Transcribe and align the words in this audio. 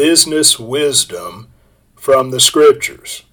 business 0.00 0.58
wisdom 0.58 1.46
from 1.94 2.30
the 2.30 2.40
scriptures. 2.40 3.24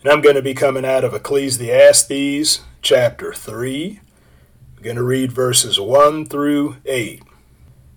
And 0.00 0.10
I'm 0.10 0.22
going 0.22 0.36
to 0.36 0.40
be 0.40 0.54
coming 0.54 0.86
out 0.86 1.04
of 1.04 1.12
Ecclesiastes 1.12 2.62
chapter 2.80 3.34
3. 3.34 4.00
I'm 4.74 4.82
going 4.82 4.96
to 4.96 5.02
read 5.02 5.32
verses 5.32 5.78
1 5.78 6.24
through 6.24 6.76
8. 6.86 7.22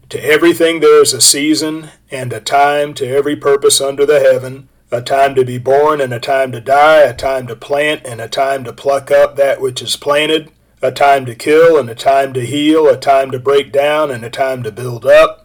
To 0.09 0.21
everything 0.21 0.81
there 0.81 1.02
is 1.02 1.13
a 1.13 1.21
season 1.21 1.87
and 2.11 2.33
a 2.33 2.41
time 2.41 2.93
to 2.95 3.07
every 3.07 3.37
purpose 3.37 3.79
under 3.79 4.05
the 4.05 4.19
heaven, 4.19 4.67
a 4.91 5.02
time 5.02 5.33
to 5.35 5.45
be 5.45 5.57
born 5.57 6.02
and 6.02 6.13
a 6.13 6.19
time 6.19 6.52
to 6.52 6.59
die, 6.59 6.99
a 6.99 7.15
time 7.15 7.47
to 7.47 7.55
plant 7.55 8.02
and 8.05 8.19
a 8.19 8.27
time 8.27 8.65
to 8.65 8.73
pluck 8.73 9.09
up 9.09 9.37
that 9.37 9.61
which 9.61 9.81
is 9.81 9.95
planted, 9.95 10.52
a 10.81 10.91
time 10.91 11.25
to 11.27 11.33
kill 11.33 11.80
and 11.80 11.89
a 11.89 11.95
time 11.95 12.33
to 12.33 12.45
heal, 12.45 12.89
a 12.89 12.99
time 12.99 13.31
to 13.31 13.39
break 13.39 13.71
down 13.71 14.11
and 14.11 14.25
a 14.25 14.30
time 14.30 14.63
to 14.63 14.71
build 14.73 15.05
up 15.05 15.44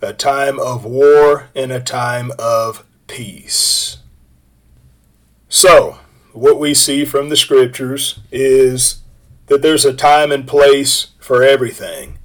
a 0.00 0.12
time 0.12 0.58
of 0.60 0.84
war 0.84 1.48
and 1.54 1.72
a 1.72 1.80
time 1.80 2.32
of 2.38 2.84
peace. 3.06 3.98
So, 5.48 5.98
what 6.32 6.60
we 6.60 6.74
see 6.74 7.04
from 7.04 7.28
the 7.28 7.36
scriptures 7.36 8.20
is 8.30 9.02
that 9.46 9.62
there's 9.62 9.84
a 9.84 9.94
time 9.94 10.30
and 10.30 10.46
place 10.46 11.08
for 11.18 11.42
everything. 11.42 12.18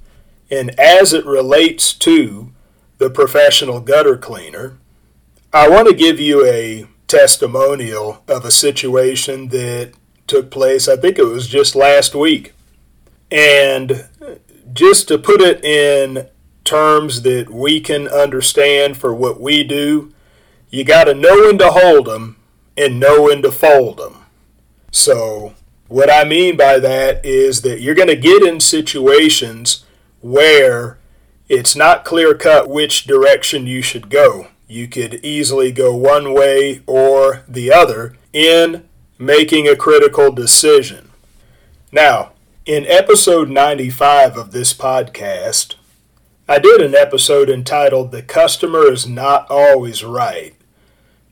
And 0.50 0.78
as 0.78 1.12
it 1.12 1.26
relates 1.26 1.92
to 1.94 2.52
the 2.98 3.10
professional 3.10 3.80
gutter 3.80 4.16
cleaner, 4.16 4.78
I 5.52 5.68
want 5.68 5.88
to 5.88 5.94
give 5.94 6.20
you 6.20 6.44
a 6.46 6.86
testimonial 7.06 8.22
of 8.28 8.44
a 8.44 8.50
situation 8.50 9.48
that 9.48 9.92
took 10.26 10.50
place, 10.50 10.88
I 10.88 10.96
think 10.96 11.18
it 11.18 11.26
was 11.26 11.48
just 11.48 11.74
last 11.74 12.14
week. 12.14 12.52
And 13.30 14.06
just 14.72 15.08
to 15.08 15.18
put 15.18 15.40
it 15.40 15.64
in 15.64 16.28
terms 16.64 17.22
that 17.22 17.50
we 17.50 17.80
can 17.80 18.08
understand 18.08 18.96
for 18.96 19.14
what 19.14 19.40
we 19.40 19.62
do, 19.62 20.12
you 20.70 20.84
got 20.84 21.04
to 21.04 21.14
know 21.14 21.42
when 21.42 21.58
to 21.58 21.70
hold 21.70 22.06
them 22.06 22.36
and 22.76 22.98
know 22.98 23.22
when 23.22 23.42
to 23.42 23.52
fold 23.52 23.98
them. 23.98 24.24
So, 24.90 25.54
what 25.88 26.10
I 26.10 26.24
mean 26.24 26.56
by 26.56 26.78
that 26.78 27.24
is 27.24 27.62
that 27.62 27.80
you're 27.80 27.94
going 27.94 28.08
to 28.08 28.16
get 28.16 28.42
in 28.42 28.60
situations 28.60 29.84
where 30.20 30.98
it's 31.48 31.76
not 31.76 32.04
clear 32.04 32.34
cut 32.34 32.68
which 32.68 33.04
direction 33.04 33.66
you 33.66 33.82
should 33.82 34.08
go. 34.08 34.48
You 34.66 34.88
could 34.88 35.16
easily 35.24 35.70
go 35.70 35.94
one 35.94 36.32
way 36.32 36.80
or 36.86 37.44
the 37.46 37.70
other 37.70 38.16
in 38.32 38.88
making 39.18 39.68
a 39.68 39.76
critical 39.76 40.32
decision. 40.32 41.10
Now, 41.92 42.32
in 42.66 42.86
episode 42.86 43.50
95 43.50 44.36
of 44.36 44.52
this 44.52 44.72
podcast, 44.72 45.74
I 46.46 46.58
did 46.58 46.82
an 46.82 46.94
episode 46.94 47.48
entitled 47.48 48.12
The 48.12 48.20
Customer 48.20 48.92
is 48.92 49.06
Not 49.06 49.50
Always 49.50 50.04
Right. 50.04 50.54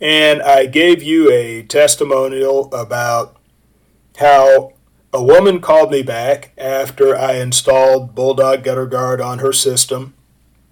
And 0.00 0.40
I 0.40 0.64
gave 0.64 1.02
you 1.02 1.30
a 1.30 1.64
testimonial 1.64 2.72
about 2.72 3.36
how 4.16 4.72
a 5.12 5.22
woman 5.22 5.60
called 5.60 5.90
me 5.90 6.02
back 6.02 6.52
after 6.56 7.14
I 7.14 7.34
installed 7.34 8.14
Bulldog 8.14 8.64
Gutter 8.64 8.86
Guard 8.86 9.20
on 9.20 9.40
her 9.40 9.52
system. 9.52 10.14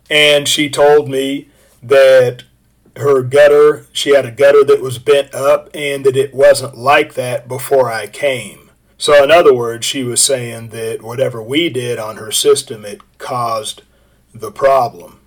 And 0.08 0.48
she 0.48 0.70
told 0.70 1.10
me 1.10 1.50
that 1.82 2.44
her 2.96 3.22
gutter, 3.22 3.88
she 3.92 4.14
had 4.14 4.24
a 4.24 4.32
gutter 4.32 4.64
that 4.64 4.80
was 4.80 4.98
bent 4.98 5.34
up 5.34 5.68
and 5.74 6.02
that 6.06 6.16
it 6.16 6.32
wasn't 6.32 6.78
like 6.78 7.12
that 7.12 7.46
before 7.46 7.92
I 7.92 8.06
came. 8.06 8.70
So, 8.96 9.22
in 9.22 9.30
other 9.30 9.52
words, 9.52 9.84
she 9.84 10.02
was 10.02 10.22
saying 10.22 10.70
that 10.70 11.02
whatever 11.02 11.42
we 11.42 11.68
did 11.68 11.98
on 11.98 12.16
her 12.16 12.32
system, 12.32 12.86
it 12.86 13.02
caused 13.18 13.82
the 14.32 14.50
problem. 14.50 15.20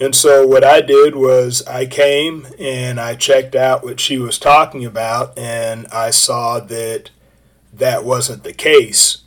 And 0.00 0.14
so 0.14 0.46
what 0.46 0.64
I 0.64 0.80
did 0.80 1.14
was 1.14 1.64
I 1.66 1.86
came 1.86 2.48
and 2.58 2.98
I 3.00 3.14
checked 3.14 3.54
out 3.54 3.84
what 3.84 4.00
she 4.00 4.18
was 4.18 4.38
talking 4.38 4.84
about, 4.84 5.38
and 5.38 5.86
I 5.88 6.10
saw 6.10 6.58
that 6.60 7.10
that 7.72 8.04
wasn't 8.04 8.42
the 8.42 8.52
case. 8.52 9.18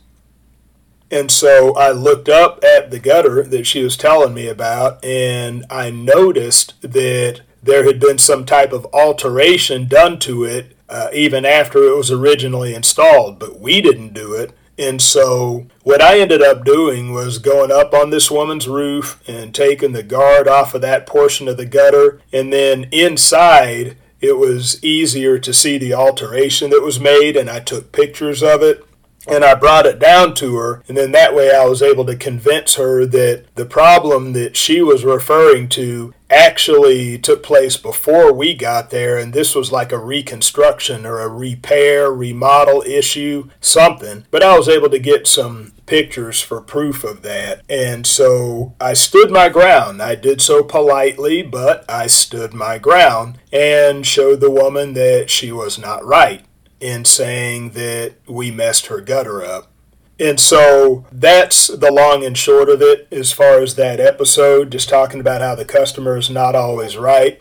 And 1.10 1.30
so 1.30 1.74
I 1.74 1.90
looked 1.90 2.28
up 2.28 2.62
at 2.62 2.90
the 2.90 2.98
gutter 2.98 3.42
that 3.42 3.66
she 3.66 3.82
was 3.82 3.96
telling 3.96 4.34
me 4.34 4.46
about, 4.46 5.02
and 5.02 5.64
I 5.70 5.90
noticed 5.90 6.80
that 6.82 7.40
there 7.62 7.84
had 7.84 7.98
been 7.98 8.18
some 8.18 8.44
type 8.44 8.72
of 8.72 8.86
alteration 8.92 9.88
done 9.88 10.18
to 10.20 10.44
it 10.44 10.76
uh, 10.88 11.08
even 11.12 11.44
after 11.44 11.82
it 11.84 11.96
was 11.96 12.10
originally 12.10 12.74
installed, 12.74 13.38
but 13.38 13.60
we 13.60 13.80
didn't 13.80 14.14
do 14.14 14.34
it. 14.34 14.52
And 14.78 15.02
so 15.02 15.66
what 15.82 16.00
I 16.00 16.20
ended 16.20 16.40
up 16.40 16.64
doing 16.64 17.12
was 17.12 17.38
going 17.38 17.72
up 17.72 17.92
on 17.92 18.10
this 18.10 18.30
woman's 18.30 18.68
roof 18.68 19.20
and 19.26 19.54
taking 19.54 19.92
the 19.92 20.02
guard 20.02 20.46
off 20.46 20.74
of 20.74 20.82
that 20.82 21.06
portion 21.06 21.48
of 21.48 21.56
the 21.56 21.66
gutter. 21.66 22.20
And 22.32 22.52
then 22.52 22.84
inside, 22.92 23.96
it 24.20 24.38
was 24.38 24.82
easier 24.82 25.38
to 25.38 25.52
see 25.52 25.78
the 25.78 25.94
alteration 25.94 26.70
that 26.70 26.82
was 26.82 27.00
made, 27.00 27.36
and 27.36 27.48
I 27.50 27.60
took 27.60 27.92
pictures 27.92 28.42
of 28.42 28.62
it 28.62 28.84
and 29.28 29.44
I 29.44 29.54
brought 29.54 29.86
it 29.86 29.98
down 29.98 30.34
to 30.36 30.56
her, 30.56 30.82
and 30.88 30.96
then 30.96 31.12
that 31.12 31.34
way 31.34 31.54
I 31.54 31.66
was 31.66 31.82
able 31.82 32.06
to 32.06 32.16
convince 32.16 32.76
her 32.76 33.04
that 33.06 33.44
the 33.56 33.66
problem 33.66 34.32
that 34.32 34.56
she 34.56 34.80
was 34.80 35.04
referring 35.04 35.68
to 35.70 36.14
actually 36.30 37.18
took 37.18 37.42
place 37.42 37.76
before 37.76 38.32
we 38.32 38.54
got 38.54 38.90
there, 38.90 39.16
and 39.16 39.32
this 39.32 39.54
was 39.54 39.72
like 39.72 39.92
a 39.92 39.98
reconstruction 39.98 41.06
or 41.06 41.20
a 41.20 41.28
repair, 41.28 42.10
remodel 42.12 42.82
issue, 42.82 43.48
something. 43.60 44.26
But 44.30 44.42
I 44.42 44.56
was 44.56 44.68
able 44.68 44.90
to 44.90 44.98
get 44.98 45.26
some 45.26 45.72
pictures 45.86 46.40
for 46.40 46.60
proof 46.60 47.02
of 47.04 47.22
that, 47.22 47.62
and 47.68 48.06
so 48.06 48.74
I 48.80 48.92
stood 48.92 49.30
my 49.30 49.48
ground. 49.48 50.02
I 50.02 50.14
did 50.14 50.40
so 50.40 50.62
politely, 50.62 51.42
but 51.42 51.84
I 51.88 52.06
stood 52.06 52.52
my 52.52 52.78
ground 52.78 53.38
and 53.52 54.06
showed 54.06 54.40
the 54.40 54.50
woman 54.50 54.92
that 54.94 55.30
she 55.30 55.50
was 55.50 55.78
not 55.78 56.04
right 56.04 56.44
in 56.80 57.04
saying 57.04 57.70
that 57.70 58.14
we 58.26 58.50
messed 58.50 58.86
her 58.86 59.00
gutter 59.00 59.42
up. 59.44 59.72
And 60.20 60.40
so 60.40 61.06
that's 61.12 61.68
the 61.68 61.92
long 61.92 62.24
and 62.24 62.36
short 62.36 62.68
of 62.68 62.82
it 62.82 63.06
as 63.12 63.32
far 63.32 63.60
as 63.60 63.76
that 63.76 64.00
episode, 64.00 64.72
just 64.72 64.88
talking 64.88 65.20
about 65.20 65.40
how 65.40 65.54
the 65.54 65.64
customer 65.64 66.16
is 66.16 66.28
not 66.28 66.54
always 66.56 66.96
right. 66.96 67.40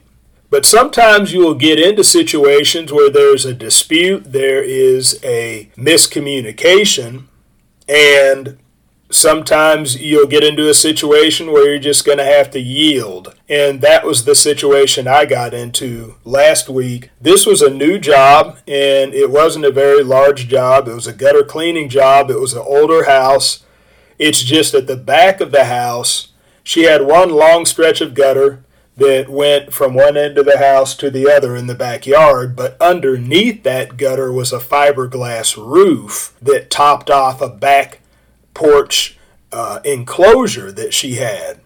But 0.49 0.65
sometimes 0.65 1.33
you 1.33 1.39
will 1.39 1.55
get 1.55 1.79
into 1.79 2.03
situations 2.03 2.93
where 2.93 3.09
there's 3.09 3.45
a 3.45 3.53
dispute, 3.53 4.31
there 4.31 4.63
is 4.63 5.19
a 5.23 5.69
miscommunication, 5.75 7.25
and 7.89 8.57
sometimes 9.09 9.99
you'll 10.01 10.27
get 10.27 10.43
into 10.43 10.69
a 10.69 10.73
situation 10.73 11.51
where 11.51 11.69
you're 11.69 11.79
just 11.79 12.05
going 12.05 12.17
to 12.17 12.25
have 12.25 12.51
to 12.51 12.59
yield. 12.59 13.35
And 13.47 13.81
that 13.81 14.05
was 14.05 14.25
the 14.25 14.35
situation 14.35 15.07
I 15.07 15.25
got 15.25 15.53
into 15.53 16.15
last 16.25 16.69
week. 16.69 17.09
This 17.21 17.45
was 17.45 17.61
a 17.61 17.69
new 17.69 17.99
job, 17.99 18.57
and 18.67 19.13
it 19.13 19.31
wasn't 19.31 19.65
a 19.65 19.71
very 19.71 20.03
large 20.03 20.47
job. 20.47 20.87
It 20.87 20.93
was 20.93 21.07
a 21.07 21.13
gutter 21.13 21.43
cleaning 21.43 21.89
job, 21.89 22.29
it 22.29 22.39
was 22.39 22.53
an 22.53 22.63
older 22.65 23.05
house. 23.05 23.63
It's 24.19 24.41
just 24.41 24.73
at 24.73 24.87
the 24.87 24.97
back 24.97 25.41
of 25.41 25.51
the 25.51 25.65
house. 25.65 26.29
She 26.63 26.83
had 26.83 27.05
one 27.05 27.29
long 27.29 27.65
stretch 27.65 28.01
of 28.01 28.13
gutter 28.13 28.63
that 28.97 29.29
went 29.29 29.71
from 29.71 29.93
one 29.93 30.17
end 30.17 30.39
of 30.39 30.45
the 30.45 30.57
house 30.57 30.95
to 30.95 31.11
the 31.11 31.31
other 31.31 31.55
in 31.55 31.67
the 31.67 31.75
backyard, 31.75 32.55
but 32.55 32.75
underneath 32.81 33.61
that 33.61 33.95
gutter 33.95 34.31
was 34.31 34.51
a 34.51 34.59
fiberglass 34.59 35.55
roof 35.55 36.33
that 36.41 36.71
topped 36.71 37.11
off 37.11 37.39
a 37.39 37.47
back 37.47 38.01
porch 38.57 39.17
uh, 39.51 39.79
enclosure 39.85 40.71
that 40.71 40.91
she 40.91 41.15
had. 41.15 41.59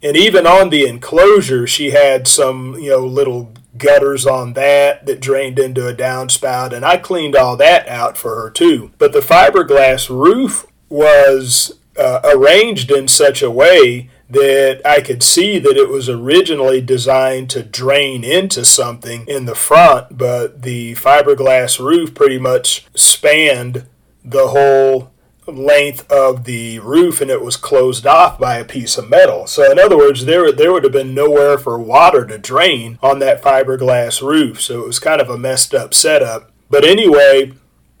And 0.00 0.16
even 0.16 0.46
on 0.46 0.70
the 0.70 0.86
enclosure, 0.86 1.66
she 1.66 1.90
had 1.90 2.28
some, 2.28 2.74
you 2.74 2.90
know, 2.90 3.04
little 3.04 3.52
gutters 3.76 4.24
on 4.24 4.52
that 4.52 5.04
that 5.06 5.20
drained 5.20 5.58
into 5.58 5.88
a 5.88 5.94
downspout, 5.94 6.72
and 6.72 6.84
I 6.84 6.96
cleaned 6.96 7.34
all 7.34 7.56
that 7.56 7.88
out 7.88 8.16
for 8.16 8.40
her 8.40 8.50
too. 8.50 8.92
But 8.98 9.12
the 9.12 9.18
fiberglass 9.18 10.08
roof 10.08 10.66
was 10.88 11.76
uh, 11.98 12.20
arranged 12.24 12.92
in 12.92 13.08
such 13.08 13.42
a 13.42 13.50
way 13.50 14.08
that 14.30 14.80
I 14.84 15.00
could 15.00 15.24
see 15.24 15.58
that 15.58 15.76
it 15.76 15.88
was 15.88 16.08
originally 16.08 16.80
designed 16.80 17.50
to 17.50 17.64
drain 17.64 18.22
into 18.22 18.64
something 18.64 19.26
in 19.26 19.46
the 19.46 19.56
front, 19.56 20.16
but 20.16 20.62
the 20.62 20.94
fiberglass 20.94 21.84
roof 21.84 22.14
pretty 22.14 22.38
much 22.38 22.86
spanned 22.94 23.86
the 24.24 24.48
whole 24.48 25.10
length 25.48 26.10
of 26.10 26.44
the 26.44 26.78
roof 26.80 27.20
and 27.20 27.30
it 27.30 27.42
was 27.42 27.56
closed 27.56 28.06
off 28.06 28.38
by 28.38 28.56
a 28.56 28.64
piece 28.64 28.98
of 28.98 29.08
metal. 29.08 29.46
So 29.46 29.70
in 29.70 29.78
other 29.78 29.96
words, 29.96 30.24
there 30.24 30.52
there 30.52 30.72
would 30.72 30.84
have 30.84 30.92
been 30.92 31.14
nowhere 31.14 31.58
for 31.58 31.78
water 31.78 32.24
to 32.26 32.38
drain 32.38 32.98
on 33.02 33.18
that 33.20 33.42
fiberglass 33.42 34.20
roof. 34.20 34.60
So 34.60 34.80
it 34.80 34.86
was 34.86 34.98
kind 34.98 35.20
of 35.20 35.30
a 35.30 35.38
messed 35.38 35.74
up 35.74 35.94
setup. 35.94 36.50
But 36.70 36.84
anyway, 36.84 37.52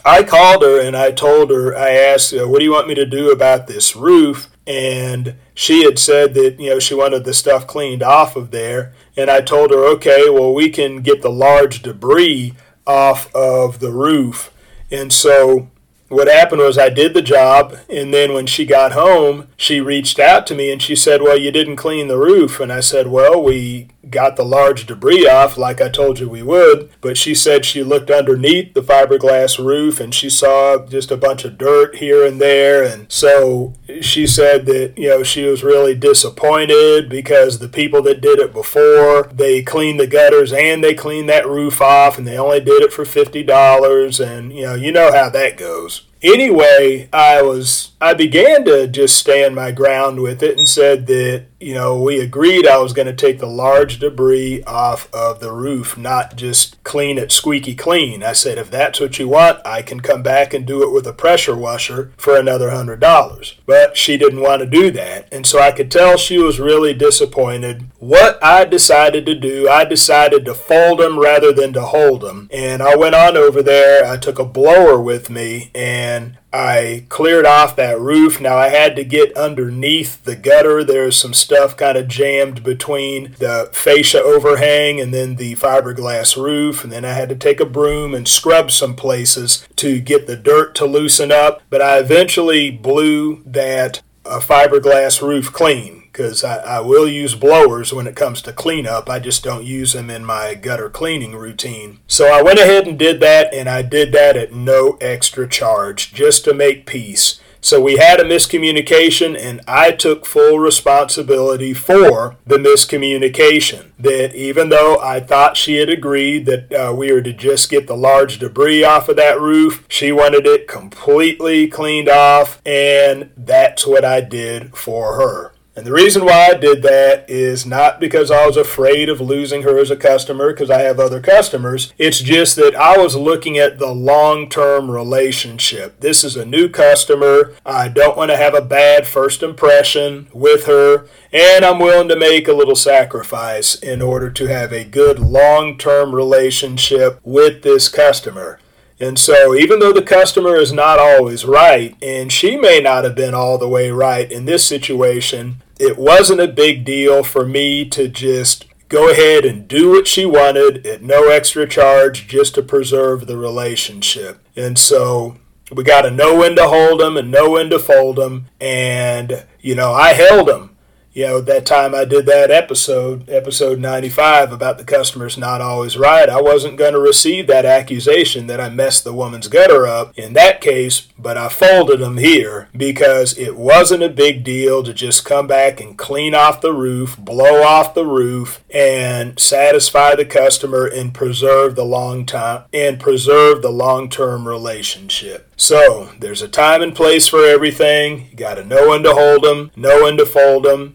I 0.04 0.22
called 0.22 0.62
her 0.62 0.80
and 0.80 0.96
I 0.96 1.10
told 1.10 1.50
her 1.50 1.76
I 1.76 1.90
asked, 1.90 2.32
"What 2.32 2.58
do 2.58 2.64
you 2.64 2.72
want 2.72 2.88
me 2.88 2.94
to 2.94 3.06
do 3.06 3.30
about 3.30 3.66
this 3.66 3.96
roof?" 3.96 4.48
And 4.66 5.36
she 5.58 5.82
had 5.82 5.98
said 5.98 6.34
that 6.34 6.60
you 6.60 6.70
know 6.70 6.78
she 6.78 6.94
wanted 6.94 7.24
the 7.24 7.34
stuff 7.34 7.66
cleaned 7.66 8.00
off 8.00 8.36
of 8.36 8.52
there 8.52 8.94
and 9.16 9.28
i 9.28 9.40
told 9.40 9.72
her 9.72 9.84
okay 9.84 10.30
well 10.30 10.54
we 10.54 10.70
can 10.70 11.02
get 11.02 11.20
the 11.20 11.28
large 11.28 11.82
debris 11.82 12.54
off 12.86 13.34
of 13.34 13.80
the 13.80 13.90
roof 13.90 14.52
and 14.88 15.12
so 15.12 15.68
what 16.08 16.28
happened 16.28 16.60
was 16.60 16.78
I 16.78 16.88
did 16.88 17.14
the 17.14 17.22
job, 17.22 17.76
and 17.88 18.12
then 18.12 18.32
when 18.32 18.46
she 18.46 18.64
got 18.64 18.92
home, 18.92 19.48
she 19.56 19.80
reached 19.80 20.18
out 20.18 20.46
to 20.46 20.54
me 20.54 20.72
and 20.72 20.80
she 20.80 20.96
said, 20.96 21.22
Well, 21.22 21.38
you 21.38 21.50
didn't 21.50 21.76
clean 21.76 22.08
the 22.08 22.18
roof. 22.18 22.60
And 22.60 22.72
I 22.72 22.80
said, 22.80 23.08
Well, 23.08 23.42
we 23.42 23.88
got 24.10 24.36
the 24.36 24.44
large 24.44 24.86
debris 24.86 25.28
off 25.28 25.56
like 25.56 25.80
I 25.80 25.88
told 25.88 26.18
you 26.18 26.28
we 26.28 26.42
would. 26.42 26.90
But 27.00 27.16
she 27.16 27.34
said 27.34 27.64
she 27.64 27.82
looked 27.82 28.10
underneath 28.10 28.74
the 28.74 28.82
fiberglass 28.82 29.62
roof 29.62 30.00
and 30.00 30.14
she 30.14 30.30
saw 30.30 30.84
just 30.86 31.10
a 31.10 31.16
bunch 31.16 31.44
of 31.44 31.58
dirt 31.58 31.96
here 31.96 32.24
and 32.26 32.40
there. 32.40 32.82
And 32.82 33.10
so 33.10 33.74
she 34.00 34.26
said 34.26 34.66
that, 34.66 34.96
you 34.96 35.08
know, 35.08 35.22
she 35.22 35.44
was 35.44 35.62
really 35.62 35.94
disappointed 35.94 37.08
because 37.08 37.58
the 37.58 37.68
people 37.68 38.02
that 38.02 38.20
did 38.20 38.38
it 38.38 38.52
before, 38.52 39.30
they 39.32 39.62
cleaned 39.62 40.00
the 40.00 40.06
gutters 40.06 40.52
and 40.52 40.82
they 40.82 40.94
cleaned 40.94 41.28
that 41.28 41.46
roof 41.46 41.80
off 41.80 42.18
and 42.18 42.26
they 42.26 42.38
only 42.38 42.60
did 42.60 42.82
it 42.82 42.92
for 42.92 43.04
$50. 43.04 44.26
And, 44.26 44.52
you 44.52 44.62
know, 44.62 44.74
you 44.74 44.92
know 44.92 45.12
how 45.12 45.28
that 45.30 45.56
goes 45.56 46.08
anyway, 46.22 47.08
I 47.12 47.42
was 47.42 47.92
I 48.00 48.14
began 48.14 48.64
to 48.64 48.86
just 48.86 49.16
stand 49.16 49.54
my 49.54 49.72
ground 49.72 50.20
with 50.20 50.42
it 50.42 50.58
and 50.58 50.68
said 50.68 51.06
that 51.06 51.46
you 51.60 51.74
know 51.74 52.00
we 52.00 52.20
agreed 52.20 52.66
I 52.66 52.78
was 52.78 52.92
going 52.92 53.06
to 53.06 53.14
take 53.14 53.38
the 53.38 53.46
large 53.46 53.98
debris 53.98 54.62
off 54.64 55.12
of 55.12 55.40
the 55.40 55.52
roof, 55.52 55.96
not 55.96 56.36
just 56.36 56.82
clean 56.84 57.18
it 57.18 57.32
squeaky 57.32 57.74
clean. 57.74 58.22
I 58.22 58.32
said 58.32 58.58
if 58.58 58.70
that's 58.70 59.00
what 59.00 59.18
you 59.18 59.28
want, 59.28 59.60
I 59.66 59.82
can 59.82 60.00
come 60.00 60.22
back 60.22 60.54
and 60.54 60.66
do 60.66 60.82
it 60.82 60.92
with 60.92 61.06
a 61.06 61.12
pressure 61.12 61.56
washer 61.56 62.12
for 62.16 62.36
another 62.36 62.70
hundred 62.70 63.00
dollars. 63.00 63.56
But 63.66 63.96
she 63.96 64.16
didn't 64.16 64.42
want 64.42 64.60
to 64.60 64.66
do 64.66 64.90
that, 64.92 65.28
and 65.32 65.46
so 65.46 65.58
I 65.58 65.72
could 65.72 65.90
tell 65.90 66.16
she 66.16 66.38
was 66.38 66.60
really 66.60 66.94
disappointed. 66.94 67.86
What 67.98 68.42
I 68.42 68.64
decided 68.64 69.26
to 69.26 69.34
do, 69.34 69.68
I 69.68 69.84
decided 69.84 70.44
to 70.44 70.54
fold 70.54 71.00
them 71.00 71.18
rather 71.18 71.52
than 71.52 71.72
to 71.72 71.82
hold 71.82 72.22
them, 72.22 72.48
and 72.52 72.82
I 72.82 72.96
went 72.96 73.14
on 73.14 73.36
over 73.36 73.62
there. 73.62 74.04
I 74.04 74.16
took 74.16 74.38
a 74.38 74.44
blower 74.44 75.00
with 75.00 75.30
me 75.30 75.70
and 75.74 76.38
I 76.52 77.04
cleared 77.10 77.44
off 77.44 77.76
that 77.76 78.00
roof. 78.00 78.40
Now 78.40 78.56
I 78.56 78.68
had 78.68 78.96
to 78.96 79.04
get 79.04 79.36
underneath 79.36 80.24
the 80.24 80.34
gutter. 80.36 80.82
There's 80.82 81.16
some 81.16 81.34
stuff 81.34 81.76
kind 81.76 81.98
of 81.98 82.08
jammed 82.08 82.62
between 82.62 83.34
the 83.38 83.68
fascia 83.72 84.22
overhang 84.22 85.00
and 85.00 85.12
then 85.12 85.36
the 85.36 85.56
fiberglass 85.56 86.42
roof. 86.42 86.84
And 86.84 86.92
then 86.92 87.04
I 87.04 87.12
had 87.12 87.28
to 87.28 87.36
take 87.36 87.60
a 87.60 87.66
broom 87.66 88.14
and 88.14 88.26
scrub 88.26 88.70
some 88.70 88.96
places 88.96 89.66
to 89.76 90.00
get 90.00 90.26
the 90.26 90.36
dirt 90.36 90.74
to 90.76 90.86
loosen 90.86 91.30
up. 91.30 91.62
But 91.68 91.82
I 91.82 91.98
eventually 91.98 92.70
blew 92.70 93.42
that 93.44 94.00
uh, 94.24 94.40
fiberglass 94.40 95.20
roof 95.20 95.52
clean 95.52 95.97
because 96.18 96.42
I, 96.42 96.56
I, 96.56 96.80
will 96.80 97.08
use 97.08 97.36
blowers 97.36 97.92
when 97.92 98.08
it 98.08 98.16
comes 98.16 98.42
to 98.42 98.52
cleanup. 98.52 99.08
I 99.08 99.20
just 99.20 99.44
don't 99.44 99.64
use 99.64 99.92
them 99.92 100.10
in 100.10 100.24
my 100.24 100.56
gutter 100.56 100.90
cleaning 100.90 101.36
routine. 101.36 102.00
So 102.08 102.26
I 102.26 102.42
went 102.42 102.58
ahead 102.58 102.88
and 102.88 102.98
did 102.98 103.20
that, 103.20 103.54
and 103.54 103.68
I 103.68 103.82
did 103.82 104.10
that 104.14 104.36
at 104.36 104.52
no 104.52 104.98
extra 105.00 105.48
charge 105.48 106.12
just 106.12 106.44
to 106.44 106.52
make 106.52 106.86
peace. 106.86 107.40
So 107.60 107.80
we 107.80 107.98
had 107.98 108.18
a 108.18 108.24
miscommunication, 108.24 109.38
and 109.38 109.60
I 109.68 109.92
took 109.92 110.26
full 110.26 110.58
responsibility 110.58 111.72
for 111.72 112.36
the 112.44 112.56
miscommunication. 112.56 113.92
That 113.96 114.34
even 114.34 114.70
though 114.70 114.98
I 114.98 115.20
thought 115.20 115.56
she 115.56 115.76
had 115.76 115.88
agreed 115.88 116.46
that 116.46 116.72
uh, 116.72 116.92
we 116.94 117.12
were 117.12 117.22
to 117.22 117.32
just 117.32 117.70
get 117.70 117.86
the 117.86 117.96
large 117.96 118.40
debris 118.40 118.82
off 118.82 119.08
of 119.08 119.14
that 119.16 119.40
roof, 119.40 119.84
she 119.88 120.10
wanted 120.10 120.48
it 120.48 120.66
completely 120.66 121.68
cleaned 121.68 122.08
off, 122.08 122.60
and 122.66 123.30
that's 123.36 123.86
what 123.86 124.04
I 124.04 124.20
did 124.20 124.76
for 124.76 125.14
her. 125.14 125.52
And 125.78 125.86
the 125.86 125.92
reason 125.92 126.24
why 126.24 126.48
I 126.50 126.54
did 126.54 126.82
that 126.82 127.30
is 127.30 127.64
not 127.64 128.00
because 128.00 128.32
I 128.32 128.44
was 128.44 128.56
afraid 128.56 129.08
of 129.08 129.20
losing 129.20 129.62
her 129.62 129.78
as 129.78 129.92
a 129.92 129.96
customer, 129.96 130.50
because 130.52 130.70
I 130.70 130.80
have 130.80 130.98
other 130.98 131.20
customers. 131.20 131.92
It's 131.98 132.18
just 132.18 132.56
that 132.56 132.74
I 132.74 132.98
was 132.98 133.14
looking 133.14 133.58
at 133.58 133.78
the 133.78 133.92
long 133.92 134.48
term 134.48 134.90
relationship. 134.90 136.00
This 136.00 136.24
is 136.24 136.34
a 136.34 136.44
new 136.44 136.68
customer. 136.68 137.54
I 137.64 137.86
don't 137.86 138.16
want 138.16 138.32
to 138.32 138.36
have 138.36 138.54
a 138.54 138.60
bad 138.60 139.06
first 139.06 139.40
impression 139.40 140.26
with 140.32 140.64
her. 140.64 141.06
And 141.32 141.64
I'm 141.64 141.78
willing 141.78 142.08
to 142.08 142.16
make 142.16 142.48
a 142.48 142.52
little 142.54 142.74
sacrifice 142.74 143.76
in 143.76 144.02
order 144.02 144.30
to 144.30 144.46
have 144.46 144.72
a 144.72 144.84
good 144.84 145.20
long 145.20 145.78
term 145.78 146.12
relationship 146.12 147.20
with 147.22 147.62
this 147.62 147.88
customer. 147.88 148.58
And 149.00 149.16
so, 149.16 149.54
even 149.54 149.78
though 149.78 149.92
the 149.92 150.02
customer 150.02 150.56
is 150.56 150.72
not 150.72 150.98
always 150.98 151.44
right, 151.44 151.96
and 152.02 152.32
she 152.32 152.56
may 152.56 152.80
not 152.80 153.04
have 153.04 153.14
been 153.14 153.32
all 153.32 153.56
the 153.56 153.68
way 153.68 153.92
right 153.92 154.30
in 154.30 154.44
this 154.44 154.64
situation, 154.64 155.62
it 155.78 155.98
wasn't 155.98 156.40
a 156.40 156.48
big 156.48 156.84
deal 156.84 157.22
for 157.22 157.46
me 157.46 157.88
to 157.90 158.08
just 158.08 158.66
go 158.88 159.10
ahead 159.10 159.44
and 159.44 159.68
do 159.68 159.90
what 159.90 160.06
she 160.06 160.24
wanted 160.24 160.86
at 160.86 161.02
no 161.02 161.28
extra 161.28 161.68
charge 161.68 162.26
just 162.26 162.54
to 162.54 162.62
preserve 162.62 163.26
the 163.26 163.36
relationship. 163.36 164.40
And 164.56 164.78
so 164.78 165.36
we 165.70 165.84
got 165.84 166.02
to 166.02 166.10
know 166.10 166.36
when 166.36 166.56
to 166.56 166.68
hold 166.68 167.00
them 167.00 167.16
and 167.16 167.30
know 167.30 167.50
when 167.50 167.70
to 167.70 167.78
fold 167.78 168.16
them. 168.16 168.46
And, 168.60 169.46
you 169.60 169.74
know, 169.74 169.92
I 169.92 170.14
held 170.14 170.48
them 170.48 170.76
you 171.18 171.26
know, 171.26 171.40
that 171.40 171.66
time 171.66 171.96
I 171.96 172.04
did 172.04 172.26
that 172.26 172.52
episode, 172.52 173.28
episode 173.28 173.80
95, 173.80 174.52
about 174.52 174.78
the 174.78 174.84
customer's 174.84 175.36
not 175.36 175.60
always 175.60 175.98
right, 175.98 176.28
I 176.28 176.40
wasn't 176.40 176.76
going 176.76 176.92
to 176.92 177.00
receive 177.00 177.48
that 177.48 177.64
accusation 177.64 178.46
that 178.46 178.60
I 178.60 178.68
messed 178.68 179.02
the 179.02 179.12
woman's 179.12 179.48
gutter 179.48 179.84
up 179.84 180.16
in 180.16 180.34
that 180.34 180.60
case, 180.60 181.08
but 181.18 181.36
I 181.36 181.48
folded 181.48 181.98
them 181.98 182.18
here 182.18 182.68
because 182.72 183.36
it 183.36 183.56
wasn't 183.56 184.04
a 184.04 184.08
big 184.08 184.44
deal 184.44 184.84
to 184.84 184.94
just 184.94 185.24
come 185.24 185.48
back 185.48 185.80
and 185.80 185.98
clean 185.98 186.36
off 186.36 186.60
the 186.60 186.72
roof, 186.72 187.18
blow 187.18 187.64
off 187.64 187.94
the 187.94 188.06
roof, 188.06 188.62
and 188.70 189.40
satisfy 189.40 190.14
the 190.14 190.24
customer 190.24 190.86
and 190.86 191.12
preserve 191.12 191.74
the 191.74 191.84
long 191.84 192.26
time 192.26 192.62
and 192.72 193.00
preserve 193.00 193.60
the 193.60 193.72
long-term 193.72 194.46
relationship. 194.46 195.52
So, 195.56 196.12
there's 196.20 196.42
a 196.42 196.48
time 196.48 196.80
and 196.80 196.94
place 196.94 197.26
for 197.26 197.44
everything. 197.44 198.28
You 198.30 198.36
got 198.36 198.54
to 198.54 198.64
know 198.64 198.90
when 198.90 199.02
to 199.02 199.14
hold 199.14 199.42
them, 199.42 199.72
know 199.74 200.04
when 200.04 200.16
to 200.18 200.24
fold 200.24 200.64
them 200.64 200.94